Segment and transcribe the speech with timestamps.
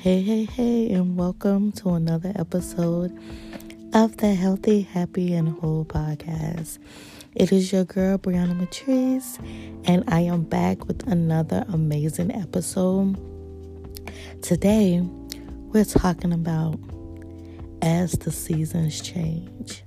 [0.00, 3.14] Hey, hey, hey, and welcome to another episode
[3.92, 6.78] of the Healthy, Happy, and Whole podcast.
[7.34, 9.38] It is your girl, Brianna Matrice,
[9.84, 13.18] and I am back with another amazing episode.
[14.40, 16.80] Today, we're talking about
[17.82, 19.82] as the seasons change.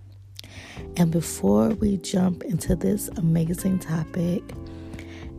[0.96, 4.44] And before we jump into this amazing topic,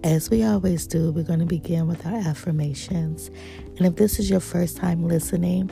[0.04, 3.30] as we always do, we're going to begin with our affirmations.
[3.76, 5.70] And if this is your first time listening,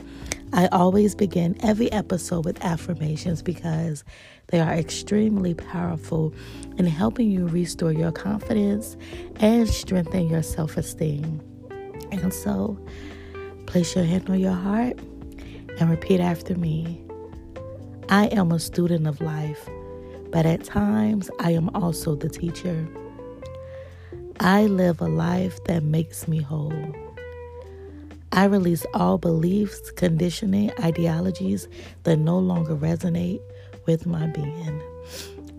[0.51, 4.03] I always begin every episode with affirmations because
[4.47, 6.33] they are extremely powerful
[6.77, 8.97] in helping you restore your confidence
[9.37, 11.41] and strengthen your self esteem.
[12.11, 12.77] And so,
[13.65, 14.99] place your hand on your heart
[15.79, 17.03] and repeat after me
[18.09, 19.67] I am a student of life,
[20.29, 22.87] but at times I am also the teacher.
[24.39, 27.02] I live a life that makes me whole.
[28.33, 31.67] I release all beliefs, conditioning, ideologies
[32.01, 33.39] that no longer resonate
[33.85, 34.81] with my being.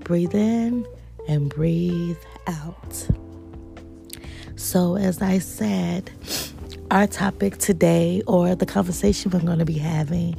[0.00, 0.84] Breathe in
[1.28, 3.08] and breathe out.
[4.56, 6.10] So, as I said,
[6.90, 10.34] our topic today, or the conversation we're going to be having,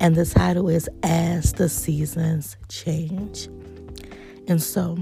[0.00, 3.46] and the title is As the Seasons Change.
[4.48, 4.96] And so,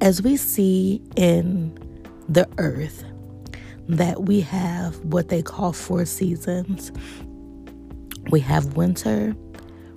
[0.00, 1.78] as we see in
[2.28, 3.04] the earth
[3.88, 6.92] that we have what they call four seasons.
[8.30, 9.34] We have winter,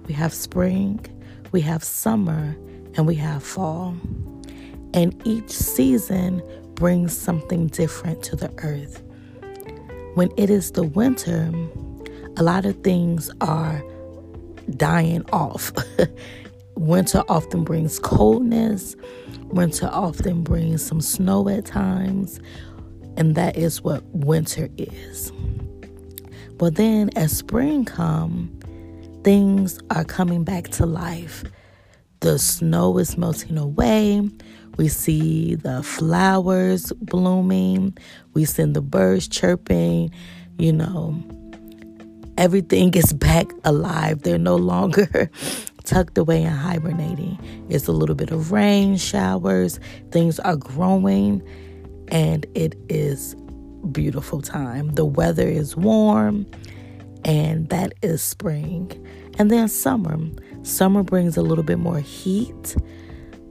[0.08, 1.06] we have spring,
[1.52, 2.56] we have summer,
[2.96, 3.96] and we have fall.
[4.94, 6.42] And each season
[6.74, 9.02] brings something different to the earth.
[10.16, 11.52] When it is the winter,
[12.38, 13.84] a lot of things are
[14.78, 15.72] dying off.
[16.76, 18.96] winter often brings coldness,
[19.50, 22.40] Winter often brings some snow at times,
[23.18, 25.32] and that is what winter is.
[26.58, 28.50] But then as spring comes,
[29.24, 31.44] things are coming back to life.
[32.22, 34.30] The snow is melting away.
[34.78, 37.98] We see the flowers blooming.
[38.34, 40.12] We see the birds chirping.
[40.58, 41.22] You know,
[42.38, 44.22] everything is back alive.
[44.22, 45.30] They're no longer
[45.84, 47.38] tucked away and hibernating.
[47.70, 49.80] It's a little bit of rain, showers,
[50.12, 51.42] things are growing,
[52.10, 53.36] and it is
[53.92, 54.94] beautiful time.
[54.94, 56.46] The weather is warm,
[57.24, 58.92] and that is spring.
[59.38, 60.18] And then summer.
[60.64, 62.76] Summer brings a little bit more heat.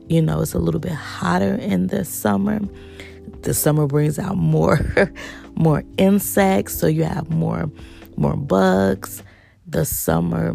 [0.09, 2.61] You know, it's a little bit hotter in the summer.
[3.43, 4.81] The summer brings out more
[5.55, 7.71] more insects, so you have more
[8.17, 9.23] more bugs.
[9.67, 10.55] The summer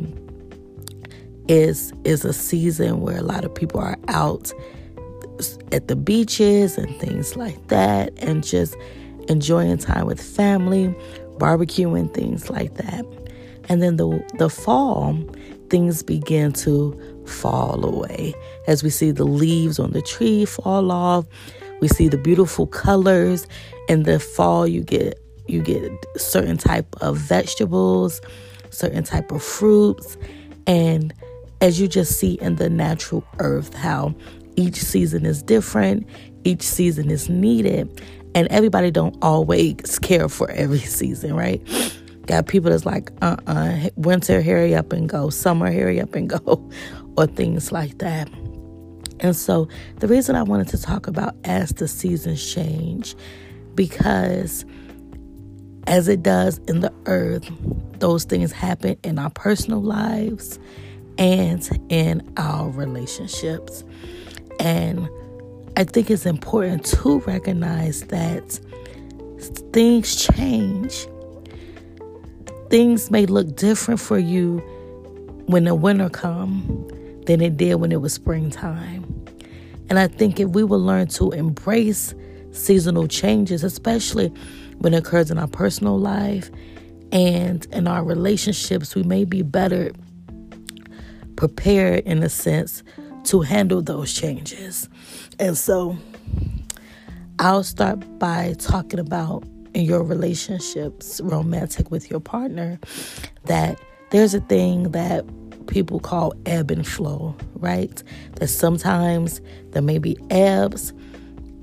[1.48, 4.52] is is a season where a lot of people are out
[5.72, 8.76] at the beaches and things like that and just
[9.28, 10.94] enjoying time with family,
[11.38, 13.06] barbecuing things like that.
[13.70, 15.18] And then the the fall,
[15.70, 18.34] things begin to fall away
[18.68, 21.26] as we see the leaves on the tree fall off.
[21.80, 23.48] We see the beautiful colors.
[23.88, 28.22] In the fall, you get you get certain type of vegetables,
[28.70, 30.18] certain type of fruits,
[30.68, 31.14] and
[31.62, 34.16] as you just see in the natural earth, how
[34.60, 36.06] each season is different,
[36.44, 38.02] each season is needed,
[38.36, 41.66] and everybody don't always care for every season, right?
[42.26, 46.30] Got people that's like, uh uh winter, hurry up and go, summer, hurry up and
[46.46, 46.70] go,
[47.18, 48.30] or things like that.
[49.22, 53.16] And so, the reason I wanted to talk about as the seasons change,
[53.76, 54.66] because
[55.88, 57.50] as it does in the earth,
[58.00, 60.60] those things happen in our personal lives
[61.18, 63.84] and in our relationships.
[64.60, 65.10] And
[65.78, 68.60] I think it's important to recognize that
[69.74, 71.08] things change.
[72.70, 74.58] Things may look different for you
[75.48, 76.88] when the winter come
[77.26, 79.06] than it did when it was springtime.
[79.90, 82.14] And I think if we will learn to embrace
[82.52, 84.28] seasonal changes, especially
[84.80, 86.52] when it occurs in our personal life
[87.12, 89.92] and in our relationships, we may be better
[91.36, 92.84] prepared in a sense
[93.26, 94.90] to handle those changes.
[95.40, 95.98] And so
[97.40, 99.44] I'll start by talking about
[99.74, 102.80] in your relationships, romantic with your partner,
[103.46, 103.80] that
[104.12, 105.26] there's a thing that
[105.68, 108.04] people call ebb and flow, right?
[108.36, 109.40] That sometimes
[109.72, 110.92] there may be ebbs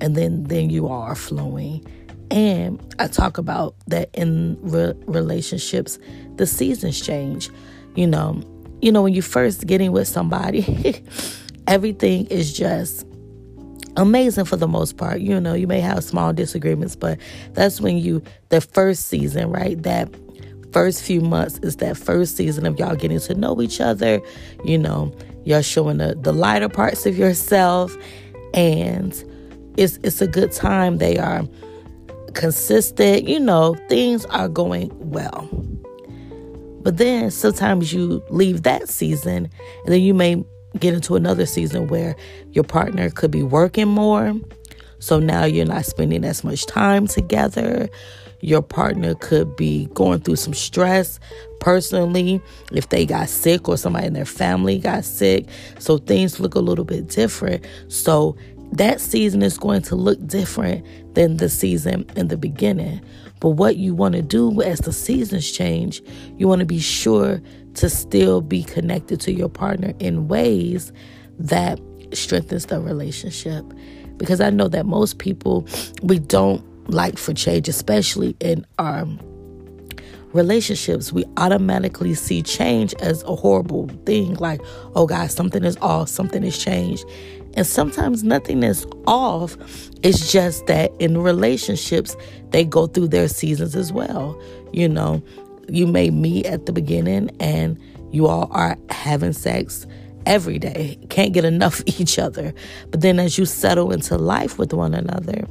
[0.01, 1.85] and then then you are flowing.
[2.31, 5.99] And I talk about that in re- relationships,
[6.37, 7.51] the seasons change.
[7.95, 8.43] You know,
[8.81, 10.63] you know, when you first getting with somebody,
[11.67, 13.07] everything is just
[13.97, 15.21] amazing for the most part.
[15.21, 17.19] You know, you may have small disagreements, but
[17.53, 19.83] that's when you the first season, right?
[19.83, 20.09] That
[20.73, 24.21] first few months is that first season of y'all getting to know each other.
[24.65, 25.15] You know,
[25.45, 27.97] y'all showing the, the lighter parts of yourself.
[28.55, 29.13] And
[29.77, 30.99] it's it's a good time.
[30.99, 31.45] They are
[32.35, 35.49] consistent, you know, things are going well.
[36.83, 39.49] But then sometimes you leave that season
[39.85, 40.45] and then you may
[40.81, 42.17] get into another season where
[42.53, 44.35] your partner could be working more.
[44.99, 47.89] So now you're not spending as much time together.
[48.41, 51.19] Your partner could be going through some stress
[51.61, 52.41] personally
[52.73, 55.47] if they got sick or somebody in their family got sick.
[55.79, 57.65] So things look a little bit different.
[57.89, 58.37] So
[58.73, 60.85] that season is going to look different
[61.15, 63.01] than the season in the beginning.
[63.41, 66.03] But what you want to do as the seasons change,
[66.37, 67.41] you want to be sure
[67.77, 70.93] to still be connected to your partner in ways
[71.39, 71.81] that
[72.13, 73.65] strengthens the relationship.
[74.17, 75.67] Because I know that most people,
[76.03, 79.07] we don't like for change, especially in our
[80.33, 84.35] relationships, we automatically see change as a horrible thing.
[84.35, 84.61] Like,
[84.95, 87.05] oh God, something is off, something has changed.
[87.55, 89.57] And sometimes nothing is off.
[90.03, 92.15] It's just that in relationships,
[92.51, 94.41] they go through their seasons as well.
[94.73, 95.23] You know,
[95.69, 97.79] you may meet at the beginning and
[98.13, 99.87] you all are having sex
[100.25, 102.53] every day, can't get enough each other.
[102.91, 105.47] But then as you settle into life with one another,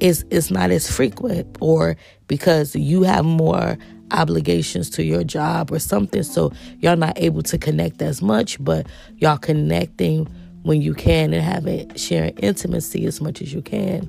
[0.00, 1.96] it's, it's not as frequent or
[2.26, 3.78] because you have more
[4.10, 8.86] obligations to your job or something so y'all not able to connect as much but
[9.16, 10.28] y'all connecting
[10.62, 14.08] when you can and having sharing intimacy as much as you can.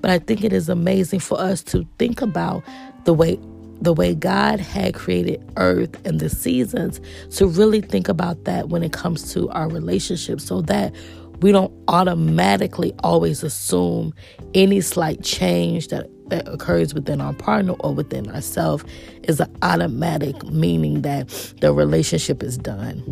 [0.00, 2.62] But I think it is amazing for us to think about
[3.04, 3.38] the way
[3.80, 7.00] the way God had created earth and the seasons
[7.36, 10.94] to really think about that when it comes to our relationships so that
[11.40, 14.12] we don't automatically always assume
[14.54, 18.84] any slight change that, that occurs within our partner or within ourselves
[19.22, 21.28] is an automatic meaning that
[21.60, 23.02] the relationship is done.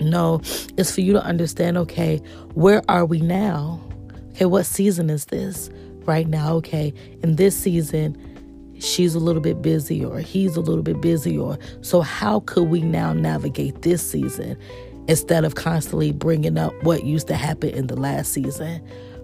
[0.00, 0.42] No,
[0.76, 2.18] it's for you to understand okay,
[2.52, 3.82] where are we now?
[4.32, 5.70] Okay, what season is this
[6.04, 6.52] right now?
[6.56, 8.14] Okay, in this season,
[8.78, 12.64] she's a little bit busy or he's a little bit busy or so how could
[12.68, 14.56] we now navigate this season
[15.08, 18.82] instead of constantly bringing up what used to happen in the last season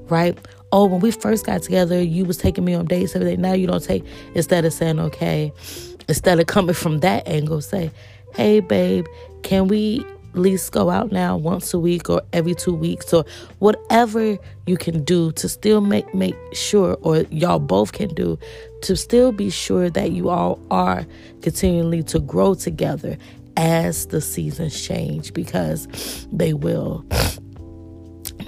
[0.09, 0.37] right?
[0.73, 3.37] Oh when we first got together you was taking me on dates every day.
[3.37, 4.05] Now you don't take
[4.35, 5.53] instead of saying okay
[6.09, 7.91] instead of coming from that angle say
[8.35, 9.07] hey babe
[9.43, 13.25] can we least go out now once a week or every two weeks or
[13.59, 18.39] whatever you can do to still make make sure or y'all both can do
[18.83, 21.07] to still be sure that you all are
[21.43, 23.17] continually to grow together
[23.57, 27.05] as the seasons change because they will.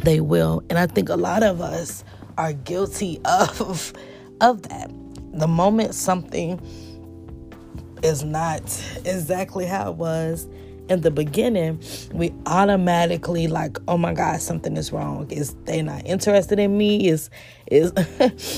[0.02, 0.62] They will.
[0.70, 2.04] And i think a lot of us
[2.38, 3.92] are guilty of
[4.40, 4.90] of that.
[5.32, 6.60] The moment something
[8.02, 8.62] is not
[9.04, 10.46] exactly how it was
[10.88, 11.82] in the beginning,
[12.12, 15.30] we automatically like, oh my God, something is wrong.
[15.30, 17.08] Is they not interested in me?
[17.08, 17.30] Is
[17.70, 17.92] is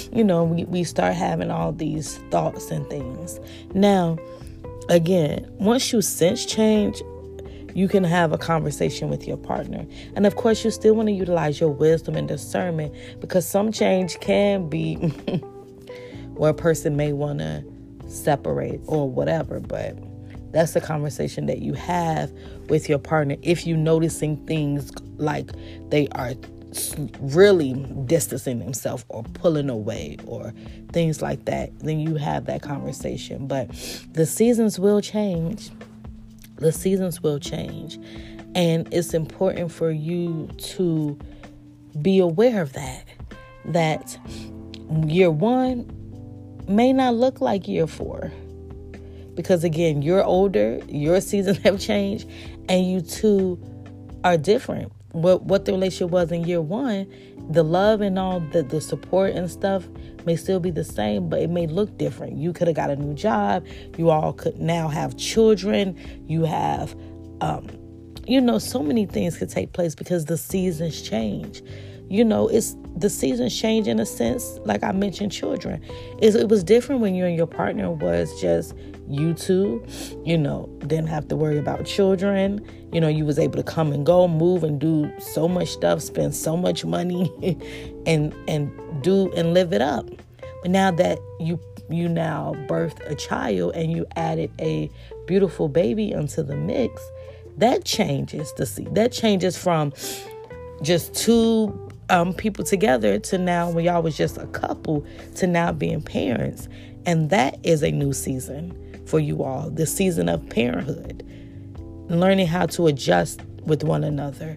[0.12, 3.38] you know, we, we start having all these thoughts and things.
[3.74, 4.18] Now,
[4.88, 7.00] again, once you sense change,
[7.74, 9.86] you can have a conversation with your partner.
[10.14, 14.18] And of course, you still want to utilize your wisdom and discernment because some change
[14.20, 14.94] can be
[16.34, 17.64] where a person may want to
[18.08, 19.96] separate or whatever, but
[20.56, 22.32] that's the conversation that you have
[22.68, 25.50] with your partner if you're noticing things like
[25.90, 26.32] they are
[27.20, 27.74] really
[28.06, 30.52] distancing themselves or pulling away or
[30.92, 33.46] things like that then you have that conversation.
[33.46, 33.68] But
[34.12, 35.70] the seasons will change.
[36.56, 37.98] The seasons will change.
[38.54, 41.18] And it's important for you to
[42.00, 43.04] be aware of that
[43.66, 44.18] that
[45.06, 48.32] year 1 may not look like year 4
[49.36, 52.28] because again, you're older, your seasons have changed,
[52.68, 53.60] and you two
[54.24, 54.92] are different.
[55.12, 57.06] What what the relationship was in year one,
[57.50, 59.86] the love and all the, the support and stuff
[60.24, 62.36] may still be the same, but it may look different.
[62.36, 63.64] You could have got a new job,
[63.96, 66.96] you all could now have children, you have
[67.40, 67.68] um,
[68.26, 71.62] you know, so many things could take place because the seasons change
[72.08, 74.58] you know, it's the seasons change in a sense.
[74.64, 75.82] Like I mentioned, children.
[76.20, 78.74] Is it was different when you and your partner was just
[79.08, 79.84] you two.
[80.24, 82.66] You know, didn't have to worry about children.
[82.92, 86.00] You know, you was able to come and go, move and do so much stuff,
[86.00, 87.30] spend so much money,
[88.06, 88.70] and and
[89.02, 90.08] do and live it up.
[90.62, 94.90] But now that you you now birthed a child and you added a
[95.26, 97.02] beautiful baby into the mix,
[97.58, 98.86] that changes the see.
[98.92, 99.92] That changes from
[100.82, 105.04] just two um, people together to now when y'all was just a couple
[105.36, 106.68] to now being parents.
[107.04, 111.24] And that is a new season for you all the season of parenthood,
[112.08, 114.56] learning how to adjust with one another.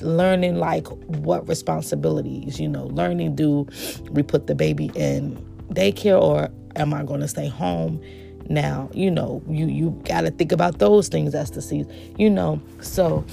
[0.00, 3.66] Learning like what responsibilities, you know, learning do
[4.10, 5.36] we put the baby in
[5.70, 8.02] daycare or am I going to stay home?
[8.48, 12.28] Now, you know, you you got to think about those things as the season, you
[12.28, 12.60] know.
[12.80, 13.24] So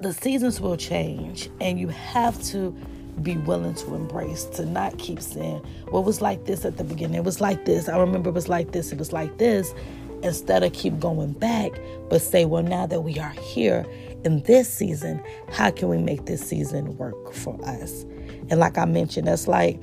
[0.00, 2.76] the seasons will change and you have to
[3.22, 6.84] be willing to embrace, to not keep saying, well, it was like this at the
[6.84, 7.16] beginning.
[7.16, 7.88] It was like this.
[7.88, 8.92] I remember it was like this.
[8.92, 9.74] It was like this.
[10.22, 11.72] Instead of keep going back,
[12.08, 13.86] but say, well, now that we are here
[14.24, 18.04] in this season, how can we make this season work for us?
[18.50, 19.82] And like I mentioned, that's like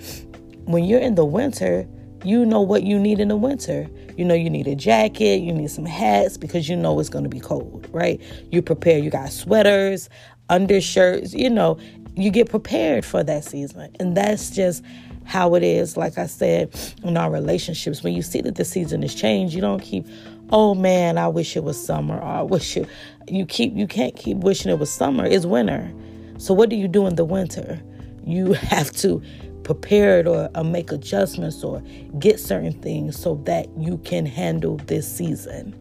[0.66, 1.88] when you're in the winter,
[2.24, 3.88] you know what you need in the winter.
[4.18, 7.24] You know, you need a jacket, you need some hats because you know it's going
[7.24, 8.22] to be cold, right?
[8.52, 10.10] You prepare, you got sweaters,
[10.50, 11.78] undershirts, you know,
[12.16, 13.96] you get prepared for that season.
[14.00, 14.84] And that's just
[15.26, 15.98] how it is.
[15.98, 19.62] Like I said, in our relationships, when you see that the season has changed, you
[19.62, 20.06] don't keep,
[20.50, 22.88] oh man, I wish it was summer, or I wish it,
[23.28, 25.26] you keep, you can't keep wishing it was summer.
[25.26, 25.92] It's winter.
[26.38, 27.82] So what do you do in the winter?
[28.26, 29.22] You have to
[29.64, 31.82] prepare it or, or make adjustments or
[32.20, 35.76] get certain things so that you can handle this season,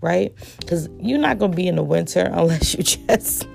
[0.00, 0.34] right?
[0.58, 3.46] Because you're not to be in the winter unless you just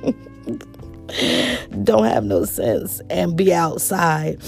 [1.83, 4.41] don't have no sense and be outside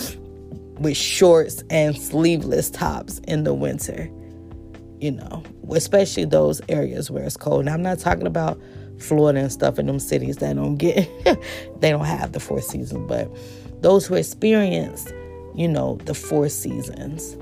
[0.80, 4.10] with shorts and sleeveless tops in the winter.
[5.00, 7.66] You know, especially those areas where it's cold.
[7.66, 8.60] Now, I'm not talking about
[9.00, 11.08] Florida and stuff in them cities that don't get,
[11.80, 13.30] they don't have the four seasons, but
[13.82, 15.12] those who experience,
[15.56, 17.36] you know, the four seasons.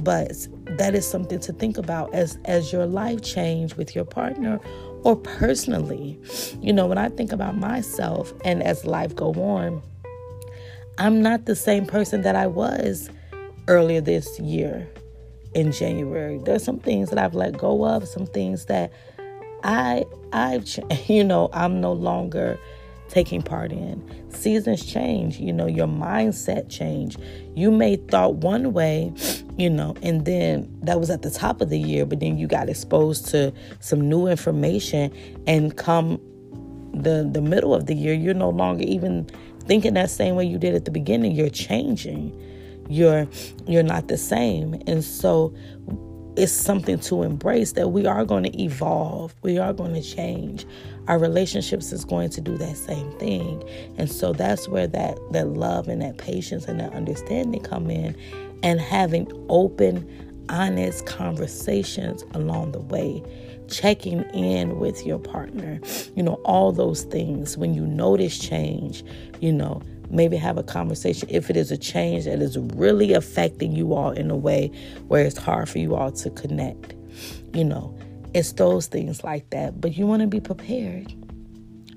[0.00, 4.60] But that is something to think about as as your life change with your partner
[5.06, 6.18] or personally.
[6.60, 9.80] You know, when I think about myself and as life go on,
[10.98, 13.08] I'm not the same person that I was
[13.68, 14.88] earlier this year
[15.54, 16.38] in January.
[16.38, 18.92] There's some things that I've let go of, some things that
[19.62, 20.66] I I've
[21.06, 22.58] you know, I'm no longer
[23.08, 24.02] taking part in.
[24.32, 27.16] Seasons change, you know, your mindset change.
[27.54, 29.12] You may thought one way
[29.56, 32.46] you know and then that was at the top of the year but then you
[32.46, 35.12] got exposed to some new information
[35.46, 36.20] and come
[36.92, 39.28] the the middle of the year you're no longer even
[39.66, 41.32] thinking that same way you did at the beginning.
[41.32, 42.32] You're changing.
[42.88, 43.28] You're
[43.66, 44.80] you're not the same.
[44.86, 45.54] And so
[46.36, 49.34] it's something to embrace that we are going to evolve.
[49.42, 50.66] We are going to change.
[51.08, 53.64] Our relationships is going to do that same thing.
[53.96, 58.16] And so that's where that that love and that patience and that understanding come in
[58.62, 63.22] and having open, honest conversations along the way.
[63.68, 65.80] Checking in with your partner,
[66.14, 67.56] you know, all those things.
[67.56, 69.02] When you notice change,
[69.40, 73.72] you know, maybe have a conversation if it is a change that is really affecting
[73.72, 74.70] you all in a way
[75.08, 76.94] where it's hard for you all to connect.
[77.54, 77.96] You know,
[78.34, 79.80] it's those things like that.
[79.80, 81.12] But you want to be prepared.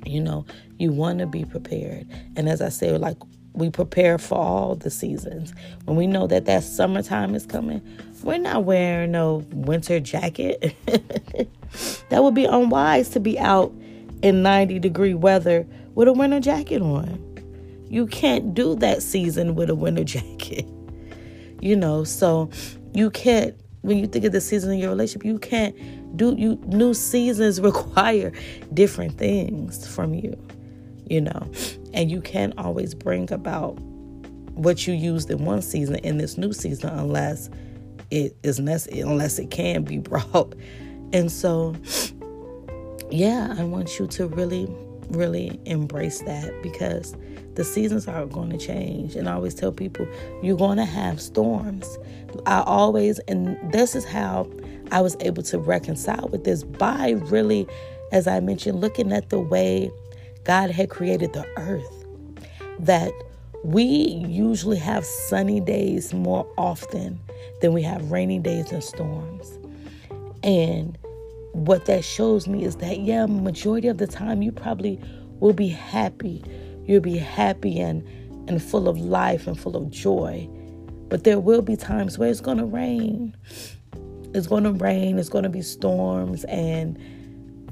[0.05, 0.45] You know,
[0.77, 2.07] you want to be prepared.
[2.35, 3.17] And as I say, like
[3.53, 5.53] we prepare for all the seasons.
[5.85, 7.81] When we know that that summertime is coming,
[8.23, 10.75] we're not wearing no winter jacket.
[12.09, 13.73] that would be unwise to be out
[14.21, 15.65] in 90 degree weather
[15.95, 17.25] with a winter jacket on.
[17.89, 20.65] You can't do that season with a winter jacket.
[21.61, 22.49] You know, so
[22.93, 25.75] you can't when you think of the season in your relationship, you can't
[26.17, 28.31] do you new seasons require
[28.73, 30.37] different things from you
[31.09, 31.51] you know,
[31.93, 33.79] and you can't always bring about
[34.59, 37.49] what you used in one season in this new season unless
[38.11, 40.53] it is necessary, unless it can be brought.
[41.13, 41.75] And so,
[43.09, 44.67] yeah, I want you to really,
[45.09, 47.15] really embrace that because
[47.55, 49.15] the seasons are going to change.
[49.15, 50.07] And I always tell people,
[50.43, 51.97] you're going to have storms.
[52.45, 54.49] I always, and this is how
[54.91, 57.67] I was able to reconcile with this by really,
[58.11, 59.91] as I mentioned, looking at the way
[60.43, 62.05] God had created the earth,
[62.79, 63.11] that
[63.63, 67.19] we usually have sunny days more often
[67.61, 69.59] than we have rainy days and storms.
[70.43, 70.97] And
[71.51, 74.99] what that shows me is that, yeah, majority of the time you probably
[75.39, 76.43] will be happy.
[76.85, 78.01] You'll be happy and,
[78.47, 80.47] and full of life and full of joy.
[81.09, 83.35] But there will be times where it's going to rain.
[84.33, 86.97] It's going to rain, it's going to be storms, and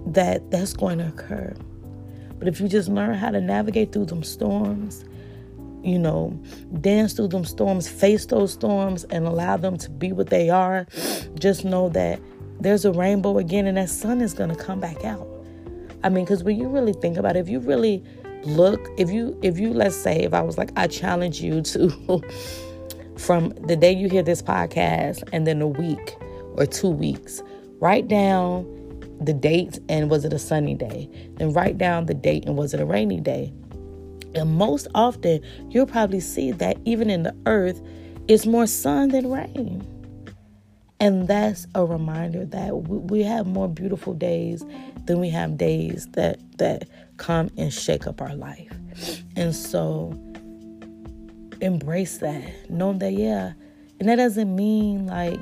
[0.07, 1.53] that that's going to occur.
[2.39, 5.05] But if you just learn how to navigate through them storms,
[5.83, 6.37] you know,
[6.81, 10.85] dance through them storms, face those storms, and allow them to be what they are,
[11.39, 12.19] just know that
[12.59, 15.27] there's a rainbow again and that sun is going to come back out.
[16.03, 18.03] I mean, because when you really think about it, if you really
[18.43, 21.89] look if you if you let's say if I was like I challenge you to
[23.17, 26.15] from the day you hear this podcast and then a week
[26.55, 27.41] or two weeks,
[27.79, 28.65] write down
[29.19, 31.09] the date and was it a sunny day?
[31.35, 33.53] Then write down the date and was it a rainy day?
[34.35, 37.81] And most often, you'll probably see that even in the earth,
[38.27, 39.85] it's more sun than rain.
[40.99, 44.65] And that's a reminder that we have more beautiful days
[45.05, 48.71] than we have days that that come and shake up our life.
[49.35, 50.11] And so
[51.61, 52.69] embrace that.
[52.69, 53.53] Know that yeah.
[53.99, 55.39] And that doesn't mean like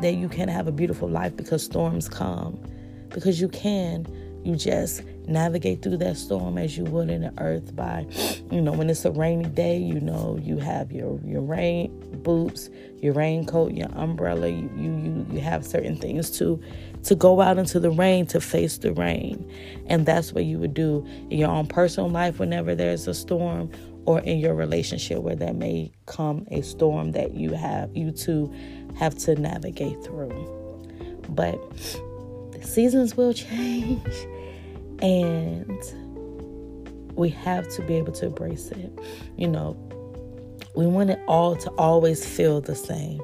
[0.00, 2.60] that you can't have a beautiful life because storms come.
[3.10, 4.06] Because you can.
[4.44, 8.06] You just navigate through that storm as you would in the earth by,
[8.52, 11.90] you know, when it's a rainy day, you know, you have your your rain
[12.22, 14.48] boots, your raincoat, your umbrella.
[14.48, 16.62] You you you have certain things to
[17.04, 19.50] to go out into the rain to face the rain,
[19.86, 23.70] and that's what you would do in your own personal life whenever there's a storm,
[24.04, 28.52] or in your relationship where there may come a storm that you have you two
[28.96, 30.52] have to navigate through.
[31.30, 31.58] But
[32.60, 34.14] the seasons will change
[35.00, 35.80] and
[37.14, 38.92] we have to be able to embrace it.
[39.36, 39.76] You know,
[40.74, 43.20] we want it all to always feel the same.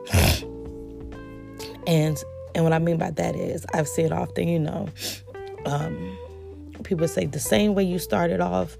[1.86, 2.22] And
[2.54, 4.88] and what I mean by that is I've said often, you know,
[5.64, 6.18] um,
[6.84, 8.76] people say the same way you started off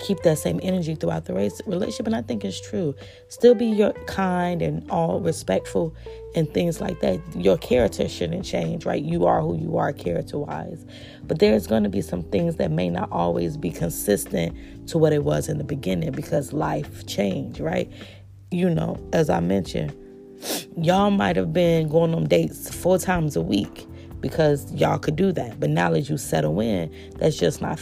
[0.00, 2.06] keep that same energy throughout the race relationship.
[2.06, 2.94] And I think it's true.
[3.28, 5.94] Still be your kind and all respectful
[6.34, 7.20] and things like that.
[7.34, 9.02] Your character shouldn't change, right?
[9.02, 10.84] You are who you are character wise.
[11.24, 15.12] But there's going to be some things that may not always be consistent to what
[15.12, 17.90] it was in the beginning because life changed, right?
[18.50, 19.94] You know, as I mentioned,
[20.76, 23.86] y'all might have been going on dates four times a week
[24.20, 25.58] because y'all could do that.
[25.58, 27.80] But now that you settle in, that's just not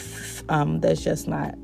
[0.48, 1.54] um, that's just not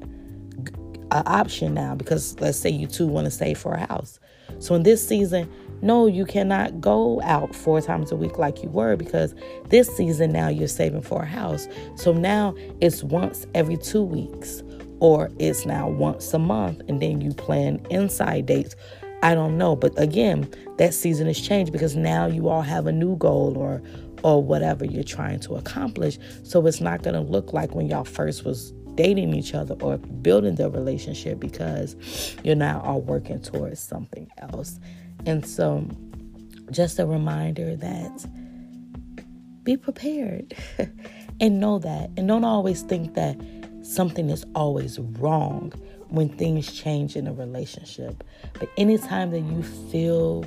[1.10, 4.18] an option now because let's say you two want to save for a house.
[4.58, 5.50] So in this season,
[5.82, 9.34] no, you cannot go out four times a week like you were because
[9.68, 11.68] this season now you're saving for a house.
[11.96, 14.62] So now it's once every two weeks
[14.98, 18.76] or it's now once a month and then you plan inside dates.
[19.22, 22.92] I don't know, but again, that season has changed because now you all have a
[22.92, 23.82] new goal or
[24.22, 26.18] or whatever you're trying to accomplish.
[26.42, 29.96] So it's not going to look like when y'all first was dating each other or
[29.96, 31.96] building the relationship because
[32.44, 34.78] you're now all working towards something else.
[35.24, 35.88] And so,
[36.70, 38.26] just a reminder that
[39.64, 40.54] be prepared
[41.40, 42.10] and know that.
[42.18, 43.40] And don't always think that
[43.80, 45.72] something is always wrong
[46.08, 48.22] when things change in a relationship.
[48.58, 50.44] But anytime that you feel,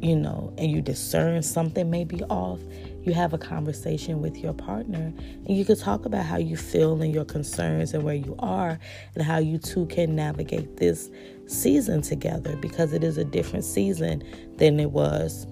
[0.00, 2.60] you know, and you discern something may be off,
[3.02, 5.12] you have a conversation with your partner
[5.46, 8.78] and you could talk about how you feel and your concerns and where you are
[9.14, 11.10] and how you two can navigate this
[11.46, 14.22] season together because it is a different season
[14.56, 15.46] than it was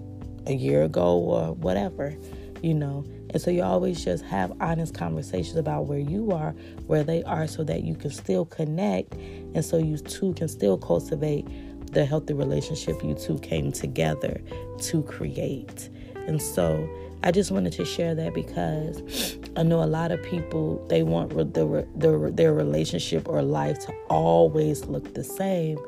[0.47, 2.17] a year ago or whatever,
[2.63, 3.05] you know.
[3.31, 6.53] And so you always just have honest conversations about where you are,
[6.87, 10.79] where they are, so that you can still connect and so you two can still
[10.79, 11.47] cultivate
[11.93, 14.41] the healthy relationship you two came together
[14.79, 15.89] to create.
[16.27, 16.89] And so
[17.23, 21.31] I just wanted to share that because I know a lot of people they want
[21.55, 25.79] their their their relationship or life to always look the same,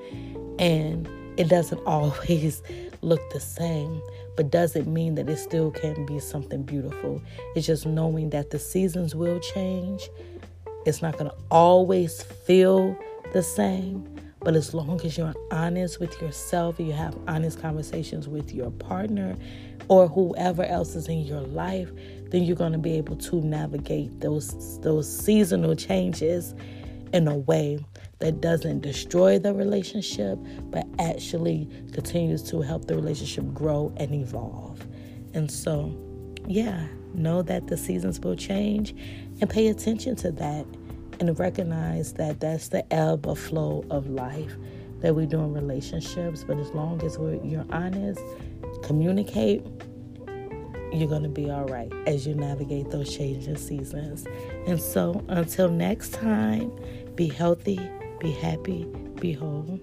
[0.58, 2.62] and it doesn't always
[3.02, 4.02] look the same.
[4.36, 7.20] But doesn't mean that it still can be something beautiful.
[7.54, 10.08] It's just knowing that the seasons will change.
[10.86, 12.96] It's not going to always feel
[13.32, 14.08] the same,
[14.40, 19.36] but as long as you're honest with yourself, you have honest conversations with your partner
[19.88, 21.90] or whoever else is in your life,
[22.30, 26.54] then you're going to be able to navigate those those seasonal changes
[27.12, 27.84] in a way
[28.20, 30.38] that doesn't destroy the relationship,
[30.70, 34.86] but actually continues to help the relationship grow and evolve.
[35.34, 35.96] And so,
[36.46, 38.94] yeah, know that the seasons will change
[39.40, 40.66] and pay attention to that
[41.20, 44.54] and recognize that that's the ebb or flow of life
[45.00, 46.44] that we do in relationships.
[46.44, 48.20] But as long as you're honest,
[48.82, 49.62] communicate,
[50.92, 54.26] you're going to be all right as you navigate those changing seasons.
[54.66, 56.72] And so until next time,
[57.14, 57.78] be healthy,
[58.18, 58.84] be happy,
[59.20, 59.78] be whole.